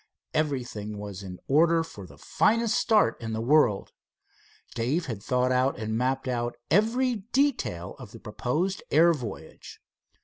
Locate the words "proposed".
8.19-8.81